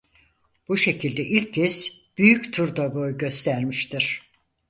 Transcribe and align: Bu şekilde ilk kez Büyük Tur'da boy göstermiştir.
Bu 0.67 0.77
şekilde 0.77 1.25
ilk 1.25 1.53
kez 1.53 2.01
Büyük 2.17 2.53
Tur'da 2.53 2.95
boy 2.95 3.17
göstermiştir. 3.17 4.19